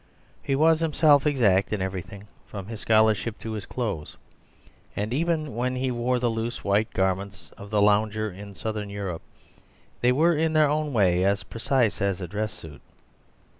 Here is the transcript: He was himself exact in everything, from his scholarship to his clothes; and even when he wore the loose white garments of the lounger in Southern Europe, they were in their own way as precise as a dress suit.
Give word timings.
He 0.41 0.55
was 0.55 0.79
himself 0.79 1.27
exact 1.27 1.71
in 1.71 1.79
everything, 1.79 2.27
from 2.47 2.65
his 2.65 2.79
scholarship 2.79 3.37
to 3.37 3.51
his 3.51 3.67
clothes; 3.67 4.17
and 4.95 5.13
even 5.13 5.55
when 5.55 5.75
he 5.75 5.91
wore 5.91 6.17
the 6.17 6.27
loose 6.27 6.63
white 6.63 6.91
garments 6.91 7.51
of 7.55 7.69
the 7.69 7.83
lounger 7.83 8.31
in 8.31 8.55
Southern 8.55 8.89
Europe, 8.89 9.21
they 9.99 10.11
were 10.11 10.35
in 10.35 10.53
their 10.53 10.67
own 10.67 10.91
way 10.91 11.23
as 11.23 11.43
precise 11.43 12.01
as 12.01 12.19
a 12.19 12.27
dress 12.27 12.51
suit. 12.51 12.81